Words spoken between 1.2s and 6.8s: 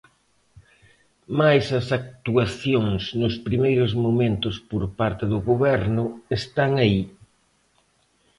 Mais as actuacións nos primeiros momentos por parte do Goberno están